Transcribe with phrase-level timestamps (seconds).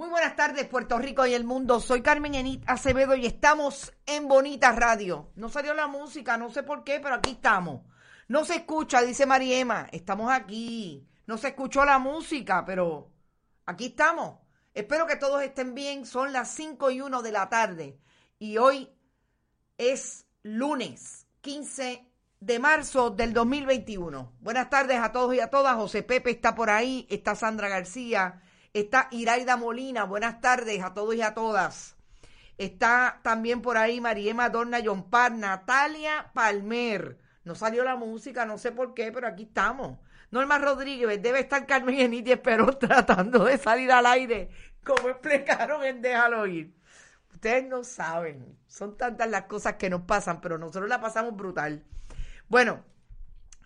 [0.00, 1.78] Muy buenas tardes, Puerto Rico y el mundo.
[1.78, 5.30] Soy Carmen Enit Acevedo y estamos en Bonita Radio.
[5.36, 7.82] No salió la música, no sé por qué, pero aquí estamos.
[8.26, 9.88] No se escucha, dice Mariema.
[9.92, 11.06] Estamos aquí.
[11.26, 13.10] No se escuchó la música, pero
[13.66, 14.38] aquí estamos.
[14.72, 16.06] Espero que todos estén bien.
[16.06, 17.98] Son las 5 y 1 de la tarde.
[18.38, 18.88] Y hoy
[19.76, 22.10] es lunes 15
[22.40, 24.32] de marzo del 2021.
[24.40, 25.76] Buenas tardes a todos y a todas.
[25.76, 27.06] José Pepe está por ahí.
[27.10, 28.40] Está Sandra García
[28.72, 31.96] Está Iraida Molina, buenas tardes a todos y a todas.
[32.56, 37.18] Está también por ahí Mariema Dorna Yompar, Natalia Palmer.
[37.42, 39.98] No salió la música, no sé por qué, pero aquí estamos.
[40.30, 44.50] Norma Rodríguez, debe estar Carmen Eniti Esperón tratando de salir al aire,
[44.84, 46.72] como explicaron en Déjalo ir.
[47.32, 51.82] Ustedes no saben, son tantas las cosas que nos pasan, pero nosotros la pasamos brutal.
[52.48, 52.84] Bueno,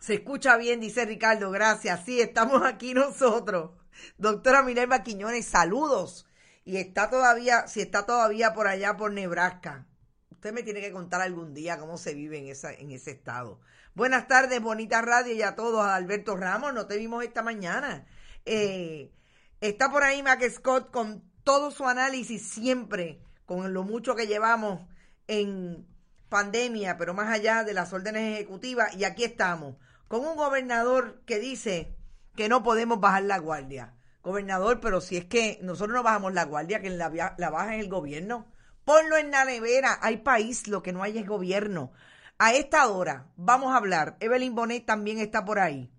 [0.00, 2.04] se escucha bien, dice Ricardo, gracias.
[2.06, 3.83] Sí, estamos aquí nosotros.
[4.18, 6.26] Doctora Minerva Quiñones, saludos.
[6.64, 9.86] Y está todavía, si está todavía por allá por Nebraska.
[10.30, 13.60] Usted me tiene que contar algún día cómo se vive en, esa, en ese estado.
[13.94, 15.84] Buenas tardes, bonita radio y a todos.
[15.84, 18.06] A Alberto Ramos, no te vimos esta mañana.
[18.44, 19.12] Eh,
[19.60, 24.80] está por ahí Mac Scott con todo su análisis siempre, con lo mucho que llevamos
[25.28, 25.86] en
[26.28, 28.94] pandemia, pero más allá de las órdenes ejecutivas.
[28.94, 29.76] Y aquí estamos,
[30.08, 31.94] con un gobernador que dice
[32.34, 33.94] que no podemos bajar la guardia.
[34.22, 38.46] Gobernador, pero si es que nosotros no bajamos la guardia, que la, baja el gobierno.
[38.84, 39.98] Ponlo en la nevera.
[40.00, 41.92] Hay país, lo que no hay es gobierno.
[42.38, 44.16] A esta hora vamos a hablar.
[44.20, 45.90] Evelyn Bonet también está por ahí.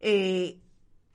[0.00, 0.60] Eh,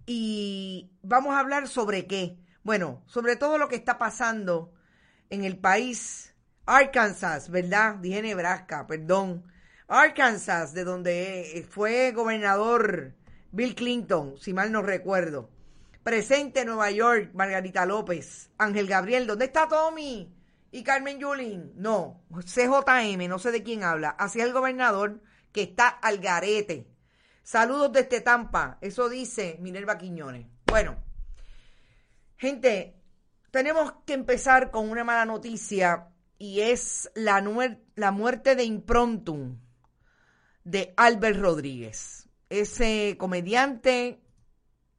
[0.05, 2.37] y vamos a hablar sobre qué.
[2.63, 4.73] Bueno, sobre todo lo que está pasando
[5.29, 6.33] en el país.
[6.65, 7.95] Arkansas, ¿verdad?
[7.95, 9.45] Dije Nebraska, perdón.
[9.87, 13.15] Arkansas, de donde fue gobernador
[13.53, 15.49] Bill Clinton, si mal no recuerdo.
[16.03, 20.33] Presente en Nueva York, Margarita López, Ángel Gabriel, ¿dónde está Tommy?
[20.71, 25.89] Y Carmen Yulín, no, CJM, no sé de quién habla, hacia el gobernador que está
[25.89, 26.87] al garete.
[27.43, 30.47] Saludos desde Tampa, eso dice Minerva Quiñones.
[30.67, 30.97] Bueno,
[32.37, 32.95] gente,
[33.51, 36.07] tenemos que empezar con una mala noticia
[36.37, 37.43] y es la,
[37.95, 39.59] la muerte de improntum
[40.63, 44.21] de Albert Rodríguez ese comediante,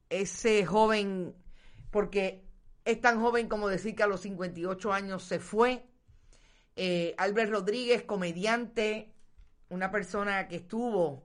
[0.09, 1.37] ese joven,
[1.91, 2.49] porque
[2.87, 5.87] es tan joven como decir que a los 58 años se fue.
[6.77, 9.15] Eh, Albert Rodríguez, comediante,
[9.69, 11.25] una persona que estuvo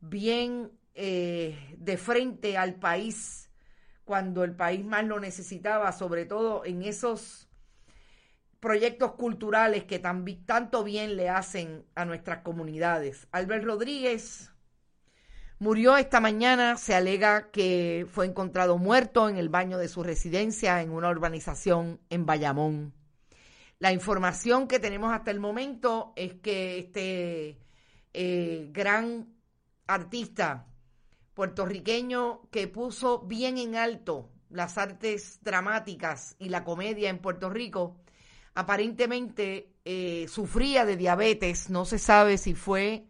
[0.00, 3.50] bien eh, de frente al país
[4.04, 7.46] cuando el país más lo necesitaba, sobre todo en esos
[8.58, 13.28] proyectos culturales que tan, tanto bien le hacen a nuestras comunidades.
[13.32, 14.50] Albert Rodríguez
[15.60, 20.80] Murió esta mañana, se alega que fue encontrado muerto en el baño de su residencia
[20.82, 22.94] en una urbanización en Bayamón.
[23.80, 27.58] La información que tenemos hasta el momento es que este
[28.14, 29.34] eh, gran
[29.88, 30.68] artista
[31.34, 37.96] puertorriqueño que puso bien en alto las artes dramáticas y la comedia en Puerto Rico,
[38.54, 43.08] aparentemente eh, sufría de diabetes, no se sabe si fue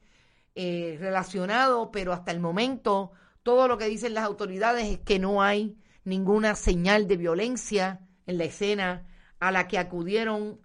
[0.60, 3.12] eh, relacionado, pero hasta el momento
[3.44, 8.38] todo lo que dicen las autoridades es que no hay ninguna señal de violencia en
[8.38, 9.06] la escena
[9.38, 10.60] a la que acudieron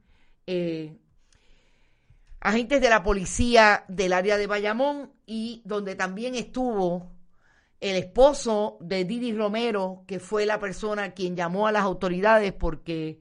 [0.47, 0.97] eh,
[2.39, 7.11] agentes de la policía del área de Bayamón y donde también estuvo
[7.79, 13.19] el esposo de Didi Romero, que fue la persona quien llamó a las autoridades porque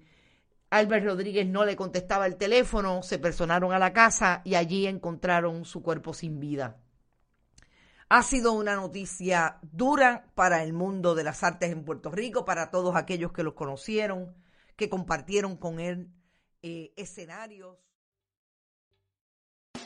[0.73, 5.67] Albert Rodríguez no le contestaba el teléfono, se personaron a la casa y allí encontraron
[5.67, 6.79] su cuerpo sin vida.
[8.09, 12.71] Ha sido una noticia dura para el mundo de las artes en Puerto Rico, para
[12.71, 14.35] todos aquellos que lo conocieron,
[14.75, 16.09] que compartieron con él
[16.63, 17.77] eh, escenarios.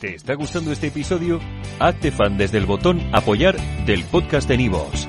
[0.01, 1.41] ¿Te está gustando este episodio?
[1.81, 3.57] Hazte fan desde el botón apoyar
[3.87, 5.09] del podcast de Nivos.